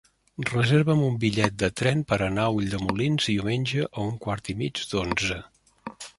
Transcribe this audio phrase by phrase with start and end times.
[0.51, 4.85] Reserva'm un bitllet de tren per anar a Ulldemolins diumenge a un quart i mig
[4.95, 5.41] d'onze.